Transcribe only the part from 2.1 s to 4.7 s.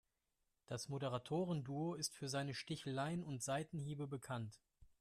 für seine Sticheleien und Seitenhiebe bekannt.